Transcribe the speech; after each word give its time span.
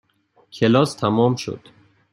کلاس 0.51 0.95
تمام 0.95 1.35
شد. 1.35 1.59